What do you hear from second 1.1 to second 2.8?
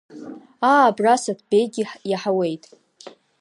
Саҭбеигьы иаҳауеит…